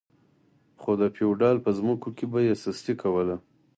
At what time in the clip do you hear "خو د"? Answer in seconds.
0.81-1.03